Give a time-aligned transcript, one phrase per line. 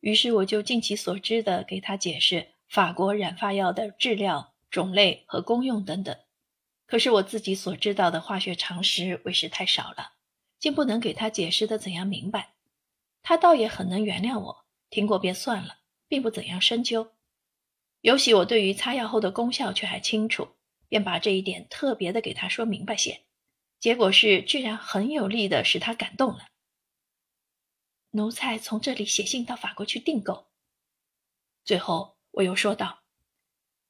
[0.00, 6.16] 于是我就尽其所知的给他解释法国染发药的质量、种类和功用等等。
[6.86, 10.14] 可是我自己所知道的化学常识为时太少了，
[10.58, 12.54] 竟不能给他解释的怎样明白。
[13.22, 17.12] 他倒也很能原谅我，听过便算了，并不怎样深究。
[18.00, 20.56] 尤其我对于擦药后的功效却还清楚，
[20.88, 23.20] 便把这一点特别的给他说明白些。
[23.78, 26.46] 结果是，居然很有力的使他感动了。
[28.10, 30.50] 奴才从这里写信到法国去订购。
[31.64, 33.04] 最后我又说道：“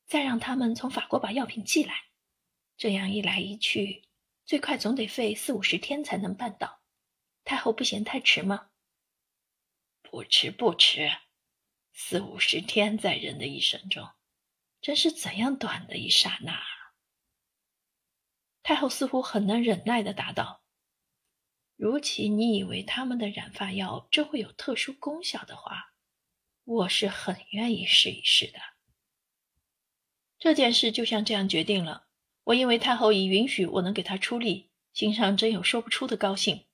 [0.06, 2.04] 再让他们从法国把药品寄来，
[2.76, 4.04] 这样一来一去，
[4.44, 6.82] 最快总得费四五十天才能办到。
[7.44, 8.70] 太后不嫌太迟吗
[10.02, 11.10] ？”“不迟，不迟。
[11.92, 14.10] 四五十天在人的一生中，
[14.80, 16.62] 真是怎样短的一刹那。”
[18.62, 20.62] 太后似乎很能忍耐的答道。
[21.80, 25.94] 如其你以为他们的染发药真会有特殊功效的话，
[26.64, 28.58] 我是很愿意试一试的。
[30.38, 32.08] 这件事就像这样决定了。
[32.44, 36.66] 我因为太后已允许我能给她出力，心上真有说不出的高兴。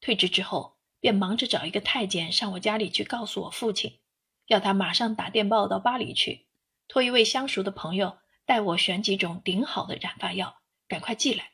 [0.00, 4.00] 退职之后，便忙着找一个太监上我家里去告诉我父亲，
[4.46, 6.46] 要他马上打电报到巴黎去，
[6.86, 11.52] 托一位相熟的朋友带我选几种顶好的染发药，赶快寄来。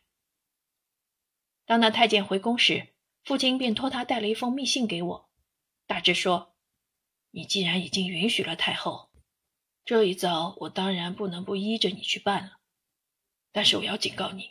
[1.66, 2.88] 当那太监回宫时，
[3.22, 5.30] 父亲便托他带了一封密信给我，
[5.86, 6.54] 大致说
[7.32, 9.10] ：“你既然已经允许了太后，
[9.84, 12.58] 这一遭我当然不能不依着你去办了。
[13.50, 14.50] 但是我要警告你，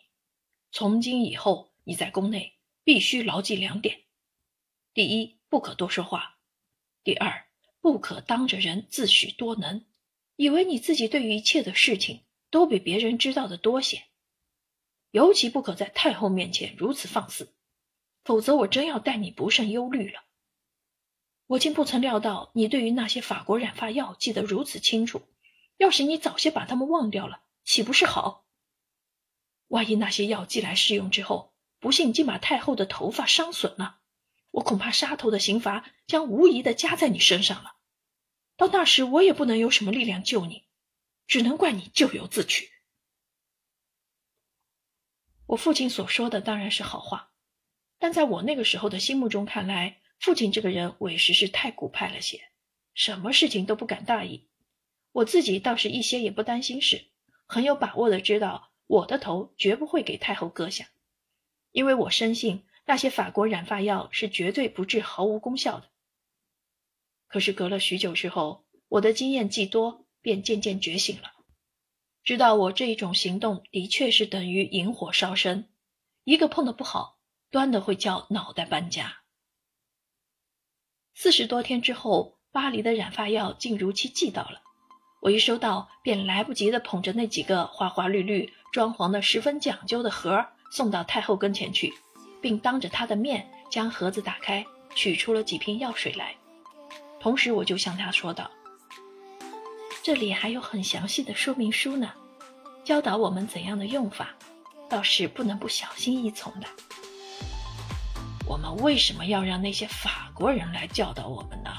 [0.72, 4.06] 从今以后你在宫内必须牢记两点：
[4.94, 6.40] 第一，不可多说话；
[7.04, 7.48] 第二，
[7.80, 9.86] 不可当着人自诩多能，
[10.36, 14.04] 以为你自己对于一切的事情都比别人知道的多些。”
[15.14, 17.54] 尤其不可在太后面前如此放肆，
[18.24, 20.24] 否则我真要待你不胜忧虑了。
[21.46, 25.22] 我竟不曾料到你对于那些法国染发药记得如此清楚，
[25.78, 28.48] 要是你早些把它们忘掉了，岂不是好？
[29.68, 34.00] 万一那些药寄来试用之后，不幸竟把太后的头发伤损了，
[34.50, 37.76] 我恐怕杀头的刑罚将无疑的加在你身上了。
[38.58, 40.64] 到那时，我也不能有什么力量救你，
[41.28, 42.73] 只能怪你咎由自取。
[45.46, 47.32] 我父亲所说的当然是好话，
[48.00, 52.42] 但在我那个时候的心目中看来，父亲这个人委实是太古派了些，
[52.94, 54.48] 什么事情都不敢大意。
[55.12, 57.06] 我自己倒是一些也不担心事，
[57.46, 60.88] 很有把握的知道我的头绝不会给太后割下，
[61.72, 65.90] 因为我深信那些法国染发药是绝对不治毫无功效的。
[67.28, 71.34] 可是隔了许久之后，我的经验既多，便渐渐觉醒了。
[72.24, 75.70] 知道我这一种行动的确是等于引火烧身，
[76.24, 77.18] 一个碰的不好，
[77.52, 79.24] 端的会叫脑袋搬家。
[81.14, 84.62] 四十多天之后，巴黎的染发药竟如期寄到了。
[85.22, 91.94] 我一收到，便来不及的捧着那几个花花绿绿、装潢的十分讲究的盒送到太后跟前去，
[92.42, 96.34] 并当着她的面将盒子打开，取出了几瓶药水来。
[97.20, 98.50] 同时，我就向她说道。
[100.04, 102.12] 这里还有很详细的说明书呢，
[102.84, 104.32] 教导我们怎样的用法，
[104.90, 106.68] 倒是不能不小心依从的。
[108.46, 111.72] 我们为什么要让那些法国人来教导我们呢？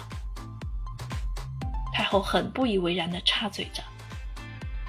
[1.93, 3.83] 太后很不以为然地插嘴着。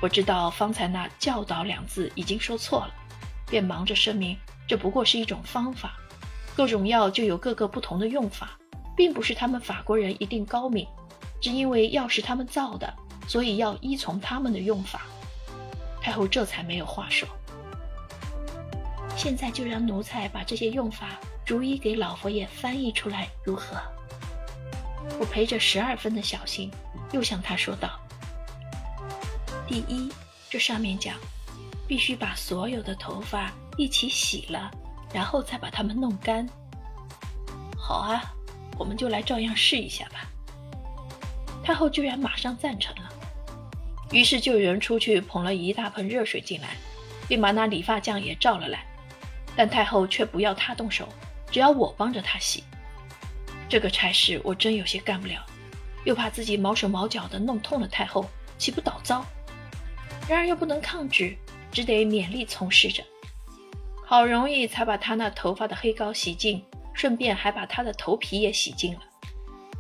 [0.02, 2.94] 我知道方才那“教导”两字已经说错了，
[3.50, 5.98] 便忙着声明这不过是一种方法，
[6.56, 8.58] 各种药就有各个不同的用法，
[8.96, 10.88] 并不是他们法国人一定高明，
[11.42, 12.94] 只因为药是他们造的。
[13.28, 15.02] 所以要依从他们的用法，
[16.02, 17.28] 太后这才没有话说。
[19.18, 23.78] 现在就让奴才把这些用法逐一给老佛爷翻译出来，如何？
[25.20, 26.70] 我陪着十二分的小心，
[27.12, 28.00] 又向他说道
[29.68, 30.12] ：“第一，
[30.50, 31.16] 这上面讲，
[31.88, 34.70] 必须把所有的头发一起洗了，
[35.14, 36.48] 然后再把它们弄干。
[37.78, 38.34] 好啊，
[38.78, 40.28] 我们就来照样试一下吧。”
[41.64, 43.12] 太后居然马上赞成了。
[44.12, 46.78] 于是就有人出去捧了一大盆热水进来，
[47.28, 48.86] 并把那理发匠也召了来，
[49.56, 51.10] 但太后却不要他动手，
[51.52, 52.64] 只要我帮着他洗。
[53.68, 55.44] 这个差事我真有些干不了，
[56.04, 59.26] 又怕自己毛手毛脚的弄痛了太后，岂不倒糟？
[60.30, 61.38] 然而又不能抗拒，
[61.72, 63.04] 只得勉力从事着。
[64.06, 66.64] 好容易才把他那头发的黑膏洗净，
[66.94, 69.00] 顺便还把他的头皮也洗净了。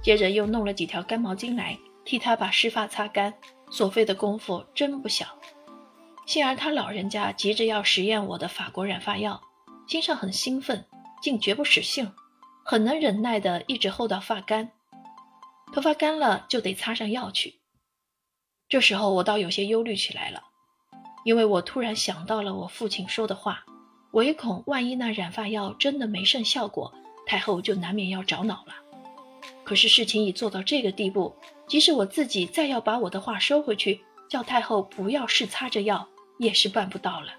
[0.01, 3.33] 接着又弄了几条干毛巾来替他把湿发擦干。
[3.69, 5.25] 所费的功夫真不小，
[6.25, 9.41] 幸而他老人家急着要实验我的法国染发药，
[9.87, 10.85] 心上很兴奋，
[11.21, 12.13] 竟绝不使性，
[12.63, 14.71] 很能忍耐的一直候到发干。
[15.73, 17.59] 头发干了就得擦上药去。
[18.69, 20.43] 这时候我倒有些忧虑起来了，
[21.25, 23.65] 因为我突然想到了我父亲说的话，
[24.11, 26.93] 唯恐万一那染发药真的没甚效果，
[27.25, 28.73] 太后就难免要着恼了。
[29.65, 31.35] 可是事情已做到这个地步，
[31.67, 36.07] 即使我自己再要把我的话收回去，叫太后不要试擦着药，
[36.37, 37.33] 也是办不到了。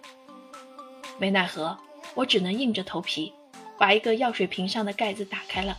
[1.19, 1.79] 没奈何，
[2.17, 3.33] 我只能硬着头皮，
[3.79, 5.77] 把一个药水瓶上的盖子打开了，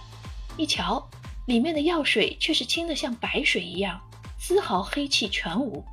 [0.55, 1.05] 一瞧，
[1.45, 3.99] 里面的药水却是清的像白水一样。
[4.39, 5.83] 丝毫黑气全无，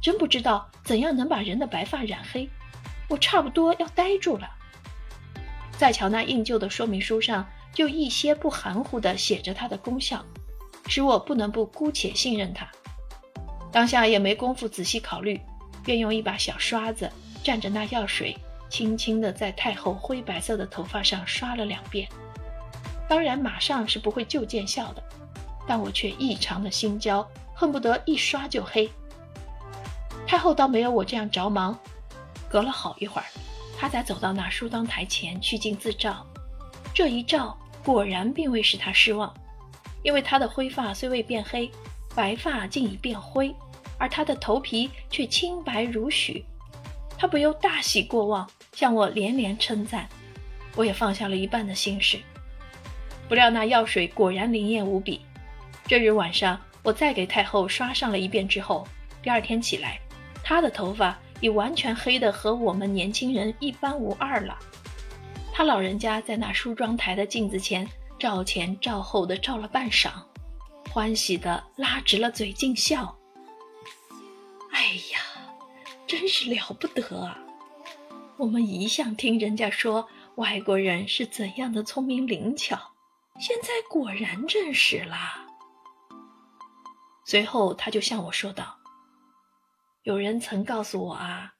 [0.00, 2.48] 真不知道怎样能把人的白发染黑，
[3.08, 4.48] 我差不多要呆住了。
[5.76, 10.24] 再瞧那印旧的说明书上，就一些不含糊地写着它的功效，
[10.86, 12.68] 使我不能不姑且信任它。
[13.70, 15.40] 当下也没工夫仔细考虑，
[15.84, 17.10] 便用一把小刷子
[17.44, 18.36] 蘸着那药水，
[18.68, 22.08] 轻轻地在太后灰白色的头发上刷了两遍。
[23.08, 25.02] 当然，马上是不会就见效的，
[25.66, 27.26] 但我却异常的心焦。
[27.54, 28.88] 恨不得一刷就黑。
[30.24, 31.76] 太后倒没有我这样着忙，
[32.48, 33.26] 隔了好一会儿，
[33.76, 36.24] 她才走到那梳妆台前去镜自照。
[36.98, 39.32] 这一照，果然并未使他失望，
[40.02, 41.70] 因为他的灰发虽未变黑，
[42.12, 43.54] 白发竟已变灰，
[43.98, 46.44] 而他的头皮却清白如许。
[47.16, 50.08] 他不由大喜过望，向我连连称赞。
[50.74, 52.18] 我也放下了一半的心事。
[53.28, 55.20] 不料那药水果然灵验无比。
[55.86, 56.60] 这日晚上。
[56.82, 58.84] 我再给太后刷上了一遍之后，
[59.22, 60.00] 第二天起来，
[60.42, 64.58] 她的头发已完全黑的和我们年轻人一般无二了。
[65.58, 67.84] 他老人家在那梳妆台的镜子前
[68.16, 70.12] 照前照后的照了半晌，
[70.88, 73.18] 欢喜的拉直了嘴尽笑。
[74.70, 75.18] 哎呀，
[76.06, 77.36] 真是了不得啊！
[78.36, 82.78] 我们一向听人家说外国人是怎样的聪明灵巧，
[83.40, 85.16] 现在果然证实了。
[87.26, 88.78] 随后，他就向我说道
[90.04, 91.54] ：“有人曾告诉我啊，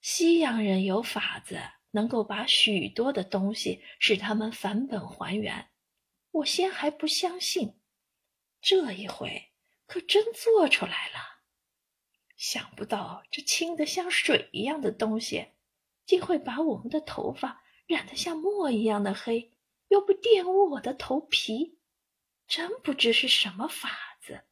[0.00, 1.60] 西洋人有法子，
[1.96, 5.70] 能够把许多的东西使他们返本还原。
[6.30, 7.80] 我先还不相信，
[8.60, 9.50] 这一回
[9.86, 11.40] 可真做出来了。
[12.36, 15.52] 想不到这清得像水一样的东西，
[16.04, 19.52] 竟会把我们的头发染得像墨一样的黑，
[19.88, 21.78] 又不玷污我的头皮，
[22.46, 23.88] 真不知是什么法
[24.20, 24.42] 子。”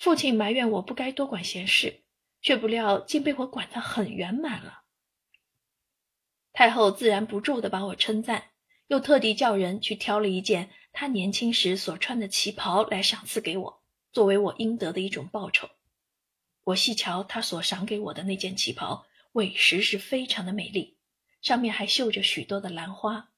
[0.00, 2.02] 父亲埋怨我不该多管闲事，
[2.40, 4.85] 却不料竟被我管得很圆满了。
[6.56, 8.44] 太后自然不住地把我称赞，
[8.86, 15.68] 又特地叫人去挑了一件她年轻时所穿的旗袍来赏赐给我，作为我应得的一种报酬。
[16.64, 20.96] 我细瞧她所赏给我的那件旗袍，委实是非常的美丽，
[21.42, 23.28] 上面还绣着许多的兰花。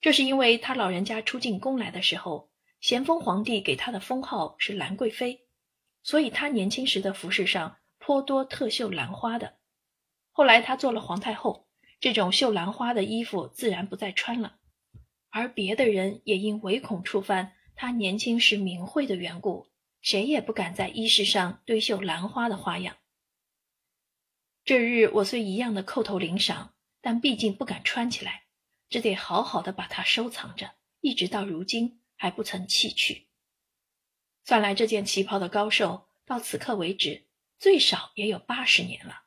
[0.00, 2.50] 这是因为他老人家出进宫来的时候，
[2.80, 5.46] 咸丰皇帝给他的封号是兰贵妃。
[6.02, 9.58] 所以，她年轻时的服饰上颇多特绣兰花的。
[10.32, 11.68] 后来，她做了皇太后，
[12.00, 14.56] 这种绣兰花的衣服自然不再穿了。
[15.28, 19.68] 而别的人也因唯恐触犯他年轻时名讳的缘故，
[20.00, 22.96] 谁也不敢在衣饰上堆绣兰花的花样。
[24.64, 28.44] 这日，我虽一样的叩头领赏，但毕竟不敢穿起来，
[28.88, 33.28] 只得好好的把它收藏着，一直到如今还不曾弃去。
[34.44, 37.26] 算来这件旗袍的高寿，到此刻为止
[37.58, 39.22] 最少也有八十年了。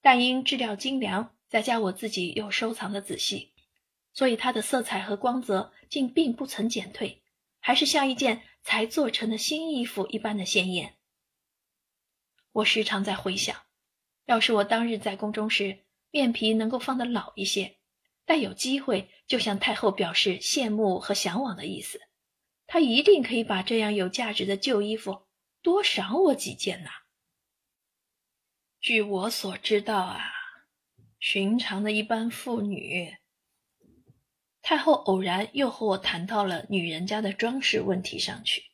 [0.00, 3.52] 但因质料精良，再加我自己又收藏的仔细，
[4.14, 7.22] 所以它的色彩和光泽竟并不曾减退，
[7.60, 10.96] 还是像一件才做成的新衣服一般的鲜艳。
[12.52, 13.54] 我时常在回想，
[14.24, 17.76] 要是我当日在宫中时，面皮能够放得老一些，
[18.24, 22.00] 待有机会就向太后表示羡慕和向往的意思。
[22.66, 25.26] 他一定可以把这样有价值的旧衣服
[25.60, 26.88] 多赏我几件呐。
[28.80, 30.32] 据我所知道啊，
[31.22, 33.16] 寻常的一般妇女，
[34.60, 38.64] 太后偶然又和我谈到了女人家的装饰问题上去，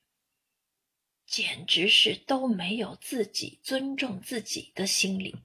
[1.27, 5.37] 简直是都没有自己尊重自己的心理。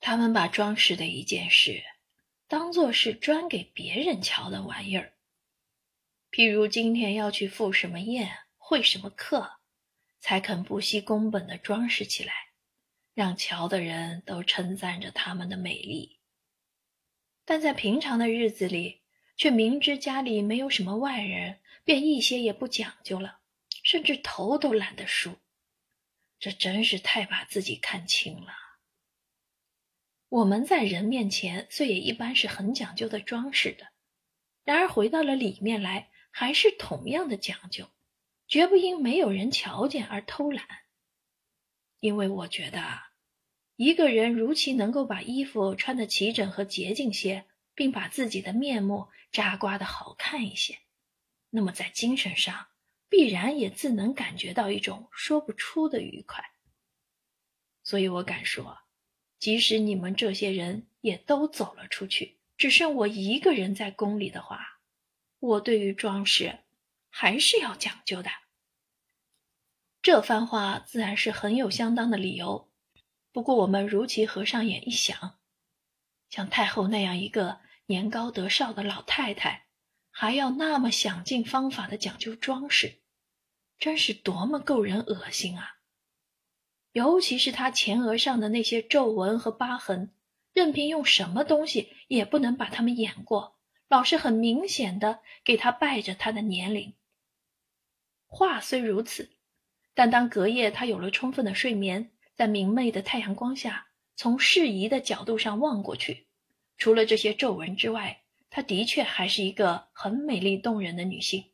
[0.00, 1.84] 他们把装饰的一件事
[2.48, 5.12] 当做是专给别人瞧的玩意儿。
[6.32, 9.60] 譬如今天要去赴什么宴、会什么客，
[10.18, 12.32] 才肯不惜工本的装饰起来，
[13.14, 16.18] 让瞧的人都称赞着他们的美丽。
[17.44, 19.02] 但在平常的日子里，
[19.36, 23.40] 却明知家里没有什么外人，便一些也不讲究了，
[23.82, 25.36] 甚至头都懒得梳。
[26.38, 28.52] 这真是太把自己看轻了。
[30.28, 33.88] 我们在人面前虽也一般是很讲究的装饰的，
[34.64, 36.08] 然而回到了里面来。
[36.34, 37.90] 还是同样的讲究，
[38.48, 40.66] 绝不因没有人瞧见而偷懒。
[42.02, 43.00] 因为我觉得，
[43.76, 50.80] 一个人如其能够把衣服穿得齐整和洁净些，并把自己的面目扎刮得好看一些，
[51.48, 52.66] 那么在精神上
[53.08, 56.44] 必然也自能感觉到一种说不出的愉快。
[57.84, 58.80] 所以我敢说，
[59.38, 64.80] 即使你们这些人也都走了出去，只剩我一个人在宫里的话，
[65.38, 66.58] 我对于装饰
[67.10, 68.30] 还是要讲究的。
[70.02, 72.68] 这番话自然是很有相当的理由。
[73.30, 75.38] 不过我们如其合上眼一想，
[76.28, 79.66] 像太后那样一个年高德少的老太太，
[80.10, 83.00] 还要那么想尽方法的讲究装饰，
[83.78, 85.76] 真是多么够人恶心啊！
[86.90, 90.12] 尤其是她前额上的那些皱纹和疤痕，
[90.52, 93.56] 任凭用什么东西也不能把它们掩过，
[93.88, 96.94] 老是很明显的给她败着她的年龄。
[98.26, 99.30] 话虽如此，
[99.94, 106.26] 但当隔夜她有了充分的睡眠，在明媚的太阳光下，从适宜的角度上望过去，
[106.78, 111.44] 除了这些皱纹之外，她的确还是一个很美丽动人的女性。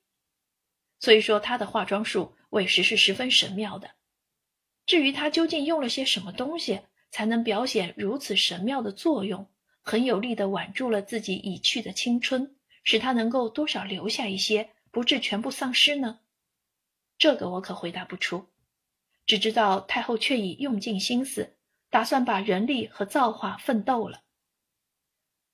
[1.00, 3.90] 所以说，她的化妆术委实是十分神妙的。
[4.86, 6.80] 至于她究竟用了些什么东西，
[7.10, 9.48] 才能表现如此神妙的作用，
[9.82, 16.20] 很有力地挽住了自己已去的青春，使她能够多少留下一些，不致全部丧失呢？
[17.18, 18.46] 这个我可回答不出，
[19.26, 21.56] 只知道太后却已用尽心思，
[21.90, 24.22] 打算把人力和造化奋斗了。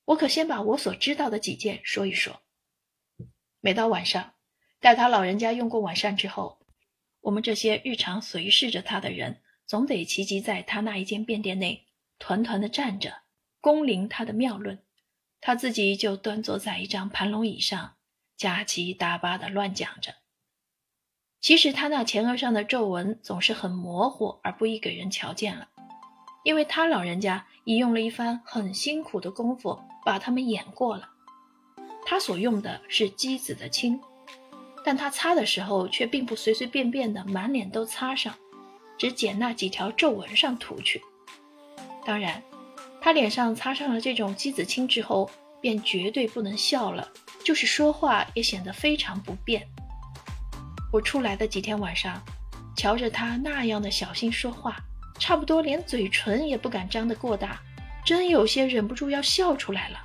[0.05, 2.43] 我可先把我所知道的几件说一说。
[3.59, 4.35] 每到晚上，
[4.79, 6.61] 待他老人家用过晚膳之后。
[7.21, 11.87] 我们这些日常随侍着他的人，总得齐集在他那一间便殿内，
[12.19, 13.23] 团团的站着，
[13.59, 14.85] 恭聆他的妙论。
[15.41, 17.97] 他自己就端坐在一张盘龙椅上，
[18.37, 20.13] 夹七搭八的乱讲着。
[21.45, 25.67] 其实他那前额上的皱纹总是很模糊，而不易给人瞧见了，
[26.43, 31.07] 因为他老人家已用了一番很辛苦的功夫把它们掩过了。
[32.03, 34.01] 他所用的是鸡子的青。
[34.83, 38.33] 但他擦的时候却并不随随便便的满脸都擦上，
[38.97, 40.99] 只捡那几条皱纹上涂去。
[42.03, 42.41] 当然，
[42.99, 45.29] 他脸上擦上了这种鸡子青之后，
[45.61, 47.11] 便绝对不能笑了，
[47.43, 49.67] 就是说话也显得非常不便。
[50.95, 52.23] 我出来的几天晚上，
[52.73, 54.77] 瞧着他那样的小心说话，
[55.19, 57.59] 差不多连嘴唇也不敢张得过大，
[58.05, 59.99] 真有些忍不住要笑出来了。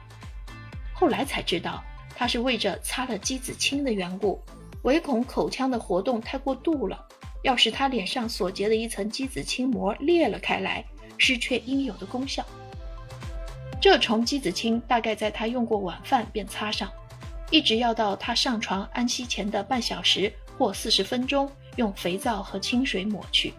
[0.93, 1.81] 后来才知道，
[2.17, 4.43] 他是为着擦了鸡子清的缘故。
[4.83, 7.07] 唯恐口腔的活动太过度了，
[7.45, 10.85] 要使他脸上所结的一层鸡子清膜裂了开来，
[11.19, 12.45] 失却应有的功效。
[13.81, 16.91] 这重鸡子清大概在他用过晚饭便擦上，
[17.49, 23.55] 一直要到他上床安息前的半小时或四十分钟，用肥皂和清水抹去。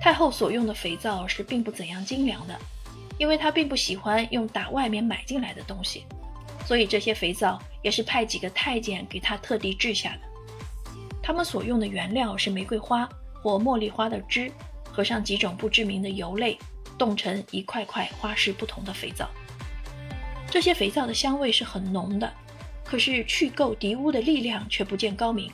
[0.00, 2.58] 太后所用的肥皂是并不怎样精良的，
[3.16, 6.04] 因为她并不喜欢用打外面买进来的东西。
[6.66, 10.20] 所以这些肥皂也是派几个太监给她特地制下的。
[11.22, 13.08] 他们所用的原料是玫瑰花
[13.40, 14.50] 或茉莉花的汁，
[14.90, 16.58] 和上几种不知名的油类，
[16.98, 19.30] 冻成一块块花式不同的肥皂。
[20.50, 22.32] 这些肥皂的香味是很浓的，
[22.88, 25.52] 可是去垢涤污的力量却不见高明。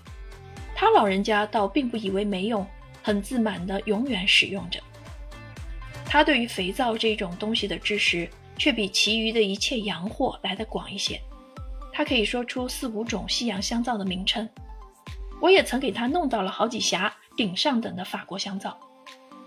[0.75, 2.67] 他老人家倒并不以为没用，
[3.03, 4.79] 很自满的永远使用着。
[6.07, 8.29] 他对于肥皂这种东西的知识。
[8.57, 11.21] 却比其余的一切洋货来得广一些。
[11.93, 14.49] 他可以说出四五种西洋香皂的名称。
[15.41, 18.79] 我也曾给他弄到了好几匣顶上等的法国香皂。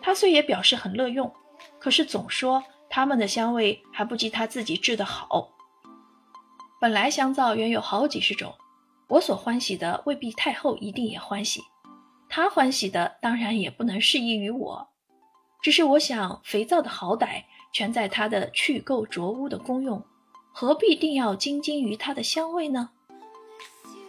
[0.02, 1.34] 他虽也表示很乐用，
[1.80, 5.50] 可是总说他们的香味还不及他自己制的好。
[6.80, 8.54] 本来香皂原有好几十种，
[9.08, 11.62] 我所欢喜的未必太后一定也欢喜。
[12.30, 14.90] 她欢喜的当然也不能适宜于我。
[15.62, 17.44] 只是我想肥皂的好歹。
[17.74, 20.04] 全在它的去垢浊污的功用，
[20.52, 22.90] 何必定要精精于它的香味呢？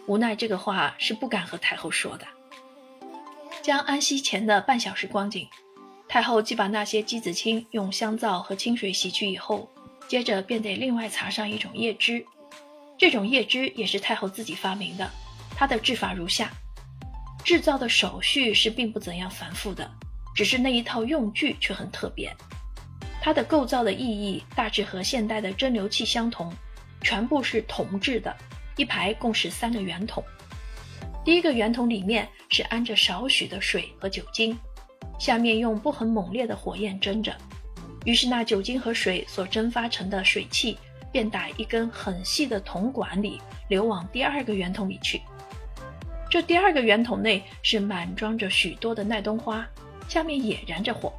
[0.07, 2.25] 无奈这个话是不敢和太后说的。
[3.61, 5.47] 将安息前的半小时光景，
[6.07, 9.69] 太后既把那些鸡子青用香皂和清水洗去以后，
[10.07, 12.25] 接着便得另外擦上一种叶汁。
[12.99, 15.09] 这种叶汁也是太后自己发明的。
[15.55, 16.51] 它的制法如下：
[17.45, 19.89] 制造的手续是并不怎样繁复的，
[20.35, 22.35] 只是那一套用具却很特别。
[23.21, 26.53] 它的构造的意义大致和现代的蒸馏器相同，
[27.01, 28.35] 全部是铜制的，
[28.75, 30.21] 一排共是三个圆筒。
[31.23, 34.57] 第一个圆筒里面是安着少许的水和酒精，
[35.17, 37.33] 下面用不很猛烈的火焰蒸着，
[38.03, 40.77] 于是那酒精和水所蒸发成的水汽
[41.11, 45.21] 便打一根很细的铜管里流往第二个圆筒里去。
[46.29, 49.67] 这第二个圆筒内是满装着许多的耐冬花，
[50.07, 51.11] 下面也燃着火。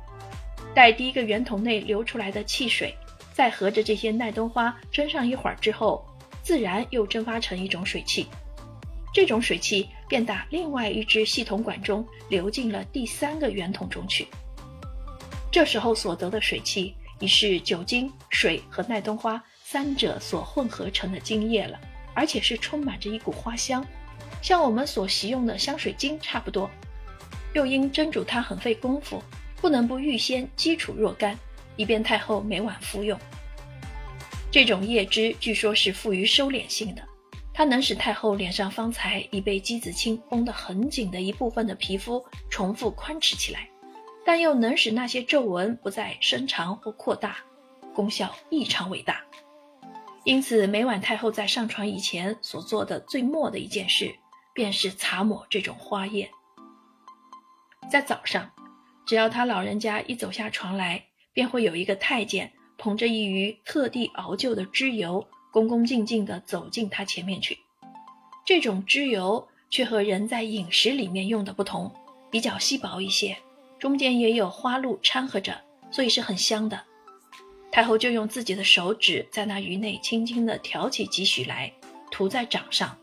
[0.73, 2.95] 待第一个圆筒内流出来的汽水，
[3.33, 6.07] 再和着这些耐冬花蒸上一会儿之后，
[6.43, 8.27] 自然又蒸发成一种水汽。
[9.13, 14.29] 这种水汽便打另外一只细铜管中流进了第三个圆筒中去。
[15.51, 21.79] 这时候所得的水汽已是酒精、水和耐冬花三者所混合成的精液了，
[22.13, 23.87] 而且是充满着一股花香，
[24.43, 26.69] 像我们所习用的香水精差不多。
[27.55, 29.23] 又因蒸煮它很费功夫。
[29.61, 31.39] 不能不预先基础若干，
[31.77, 33.17] 以便太后每晚服用。
[34.51, 37.03] 这种叶汁据说是富于收敛性的，
[37.53, 43.69] 它能使太后脸上方才已被姬子清绷得很紧的一部分的皮肤重复宽弛起来，
[44.27, 47.37] 但又能使那些皱纹不再伸长或扩大，
[47.95, 49.23] 功效异常伟大。
[50.25, 54.15] 因此，每晚太后在上床以前所做的最末的一件事，
[54.55, 56.31] 便是擦抹这种花叶。
[57.91, 58.51] 在早上。
[59.07, 67.59] 只要他老人家一走下床来，便会有一个太监捧着一盂特地熬就的脂油，恭恭敬敬地走进他前面去。
[68.47, 71.93] 这种脂油却和人在饮食里面用的不同，
[72.31, 73.37] 比较稀薄一些，
[73.81, 75.61] 中间也有花露掺和着，
[75.91, 76.81] 所以是很香的。
[77.73, 81.73] 太后就用自己的手指在那鱼内轻轻地挑起几许来，
[82.11, 82.97] 涂在掌上，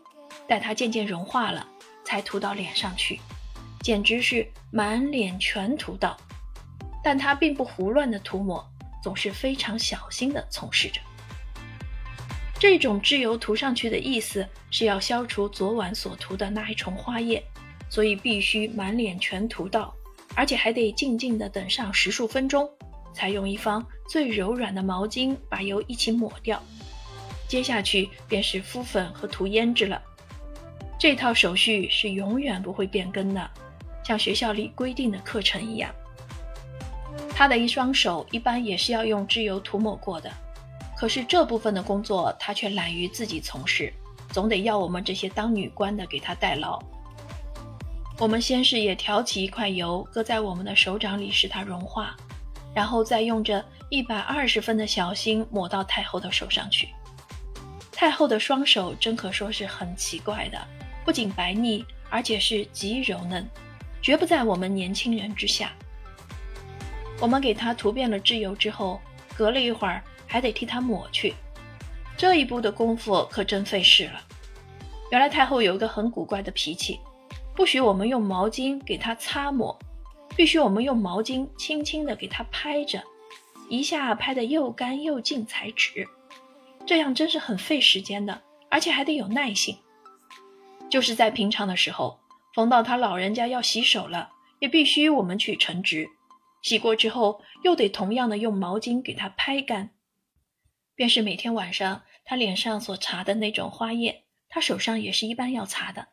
[0.46, 1.66] 待它渐渐融化了，
[2.04, 3.18] 才涂到脸上去。
[3.80, 6.16] 简直是满脸全涂到，
[7.02, 8.62] 但他并不胡乱的涂抹，
[9.02, 11.00] 总是非常小心的从事着。
[12.58, 17.42] 这种脂油涂上去的意思是要消除昨晚所涂的那一重花叶，
[17.88, 19.94] 所以必须满脸全涂到，
[20.34, 22.68] 而且还得静静的等上十数分钟，
[23.18, 26.62] 才用一方最柔软的毛巾把油一起抹掉。
[27.48, 30.00] 接下去便是敷粉和涂胭脂了。
[31.00, 33.50] 这套手续是永远不会变更的。
[34.04, 35.92] 像学校里规定的课程一样，
[37.30, 40.30] 他的一双手一般也是要用脂油涂抹过的。
[40.96, 43.92] 可是这部分的工作他却懒于自己从事，
[44.30, 46.80] 总得要我们这些当女官的给他代劳。
[48.20, 52.16] 我们先是也挑起一块油，搁在我们的手掌里使它融化，
[52.78, 56.88] 然后再用着一百二十分的小心抹到太后的手上去。
[57.90, 60.64] 太后的双手真可说是很奇怪的，
[61.04, 63.44] 不仅白腻，而且是极柔嫩。
[64.00, 65.72] 绝不在我们年轻人之下。
[67.20, 69.00] 我们给她涂遍了脂油之后，
[69.36, 71.34] 隔了一会儿还得替她抹去，
[72.16, 74.22] 这一步的功夫可真费事了。
[75.10, 77.00] 原来太后有一个很古怪的脾气，
[77.56, 79.76] 不许我们用毛巾给她擦抹，
[80.38, 83.02] 必须我们用毛巾轻轻地给它拍着，
[83.68, 86.06] 一下拍得又干又净才止。
[86.86, 89.76] 这样真是很费时间的，而且还得有耐性。
[90.88, 92.20] 就是在平常的时候。
[92.54, 96.08] 逢到他老人家要洗手了，也必须我们去称职。
[96.62, 99.90] 洗过之后，又得同样的用毛巾给他拍干。
[100.96, 106.08] 便是每天晚上他脸上所擦的那种花叶，他手上也是一般要擦的。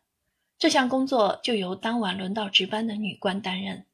[0.60, 3.86] 这项工作就由当晚轮到值班的女官担任。